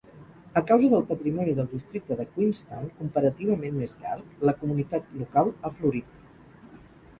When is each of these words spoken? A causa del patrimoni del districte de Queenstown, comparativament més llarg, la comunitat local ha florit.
A 0.59 0.61
causa 0.69 0.87
del 0.93 1.03
patrimoni 1.09 1.53
del 1.59 1.67
districte 1.73 2.17
de 2.21 2.25
Queenstown, 2.37 2.89
comparativament 3.03 3.79
més 3.83 3.95
llarg, 4.01 4.35
la 4.51 4.57
comunitat 4.65 5.15
local 5.23 5.55
ha 5.71 5.75
florit. 5.79 6.85